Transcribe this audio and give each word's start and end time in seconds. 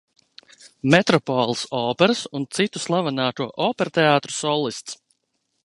Metropoles 0.93 1.61
operas 1.81 2.23
un 2.39 2.47
citu 2.61 2.81
slavenāko 2.85 3.47
operteātru 3.69 4.35
solists. 4.39 4.99